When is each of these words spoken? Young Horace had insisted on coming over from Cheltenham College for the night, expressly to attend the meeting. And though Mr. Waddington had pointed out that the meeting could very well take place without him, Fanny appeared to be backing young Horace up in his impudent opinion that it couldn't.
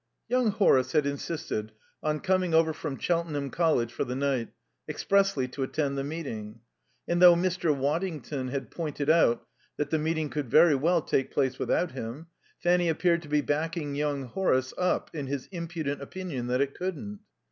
Young 0.27 0.49
Horace 0.49 0.93
had 0.93 1.05
insisted 1.05 1.73
on 2.01 2.21
coming 2.21 2.55
over 2.55 2.73
from 2.73 2.97
Cheltenham 2.97 3.51
College 3.51 3.93
for 3.93 4.03
the 4.03 4.15
night, 4.15 4.49
expressly 4.89 5.47
to 5.49 5.61
attend 5.61 5.95
the 5.95 6.03
meeting. 6.03 6.61
And 7.07 7.21
though 7.21 7.35
Mr. 7.35 7.71
Waddington 7.77 8.47
had 8.47 8.71
pointed 8.71 9.11
out 9.11 9.45
that 9.77 9.91
the 9.91 9.99
meeting 9.99 10.31
could 10.31 10.49
very 10.49 10.73
well 10.73 11.03
take 11.03 11.29
place 11.29 11.59
without 11.59 11.91
him, 11.91 12.25
Fanny 12.59 12.89
appeared 12.89 13.21
to 13.21 13.29
be 13.29 13.41
backing 13.41 13.93
young 13.93 14.23
Horace 14.23 14.73
up 14.75 15.11
in 15.13 15.27
his 15.27 15.47
impudent 15.51 16.01
opinion 16.01 16.47
that 16.47 16.61
it 16.61 16.73
couldn't. 16.73 17.19